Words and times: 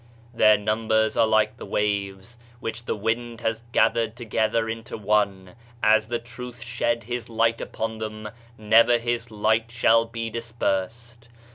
"Their 0.33 0.57
numbers 0.57 1.15
are 1.15 1.27
like 1.27 1.57
the 1.57 1.65
waves, 1.67 2.35
which 2.59 2.85
the 2.85 2.95
wind 2.95 3.41
has 3.41 3.63
gathered 3.71 4.15
together 4.15 4.67
into 4.67 4.97
one; 4.97 5.53
as 5.83 6.07
The 6.07 6.17
Truth 6.17 6.63
shed 6.63 7.03
his 7.03 7.29
light 7.29 7.61
upon 7.61 7.99
them, 7.99 8.29
never 8.57 8.97
his 8.97 9.29
light 9.29 9.69
shall 9.69 10.05
be 10.05 10.31
dispersed. 10.31 11.29